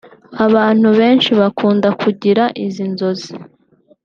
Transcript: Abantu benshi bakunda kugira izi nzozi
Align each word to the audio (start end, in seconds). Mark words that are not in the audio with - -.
Abantu 0.45 0.87
benshi 0.99 1.31
bakunda 1.39 1.87
kugira 2.01 2.43
izi 2.65 2.83
nzozi 2.91 3.33